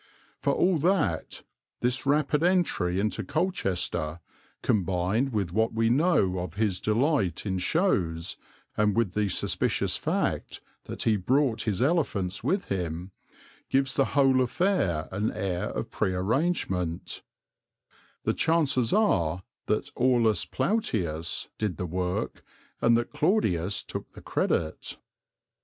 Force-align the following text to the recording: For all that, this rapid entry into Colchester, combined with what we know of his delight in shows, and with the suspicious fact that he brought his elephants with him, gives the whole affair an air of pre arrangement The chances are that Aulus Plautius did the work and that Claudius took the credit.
For 0.39 0.51
all 0.53 0.79
that, 0.79 1.43
this 1.81 2.07
rapid 2.07 2.41
entry 2.41 2.99
into 2.99 3.23
Colchester, 3.23 4.19
combined 4.63 5.31
with 5.31 5.51
what 5.51 5.73
we 5.73 5.91
know 5.91 6.39
of 6.39 6.55
his 6.55 6.79
delight 6.79 7.45
in 7.45 7.59
shows, 7.59 8.35
and 8.75 8.97
with 8.97 9.13
the 9.13 9.29
suspicious 9.29 9.95
fact 9.95 10.59
that 10.85 11.03
he 11.03 11.17
brought 11.17 11.65
his 11.69 11.83
elephants 11.83 12.43
with 12.43 12.65
him, 12.65 13.11
gives 13.69 13.93
the 13.93 14.05
whole 14.17 14.41
affair 14.41 15.07
an 15.11 15.31
air 15.33 15.65
of 15.69 15.91
pre 15.91 16.15
arrangement 16.15 17.21
The 18.23 18.33
chances 18.33 18.91
are 18.93 19.43
that 19.67 19.91
Aulus 19.95 20.45
Plautius 20.45 21.47
did 21.59 21.77
the 21.77 21.85
work 21.85 22.43
and 22.81 22.97
that 22.97 23.13
Claudius 23.13 23.83
took 23.83 24.13
the 24.13 24.21
credit. 24.23 24.97